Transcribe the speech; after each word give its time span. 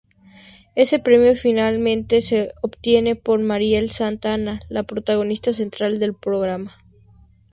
Ese 0.73 0.97
premio 0.97 1.35
finalmente 1.35 2.23
fue 2.23 2.51
obtenido 2.63 3.15
por 3.19 3.39
Muriel 3.39 3.91
Santa 3.91 4.33
Ana, 4.33 4.59
la 4.67 4.81
protagonista 4.81 5.53
central 5.53 5.99
del 5.99 6.15
programa. 6.15 6.75